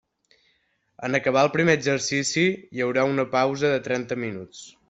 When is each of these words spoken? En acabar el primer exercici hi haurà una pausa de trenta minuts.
En 1.07 1.17
acabar 1.19 1.43
el 1.47 1.51
primer 1.57 1.75
exercici 1.81 2.47
hi 2.79 2.85
haurà 2.87 3.07
una 3.13 3.29
pausa 3.39 3.75
de 3.75 3.81
trenta 3.91 4.23
minuts. 4.27 4.69